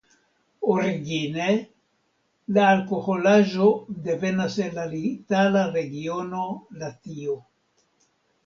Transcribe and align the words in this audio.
Origine 0.75 1.49
la 2.57 2.63
alkoholaĵo 2.69 3.67
devenas 4.09 4.57
de 4.63 4.71
la 4.79 4.89
italia 5.11 5.65
regiono 5.79 6.45
Latio. 6.85 7.39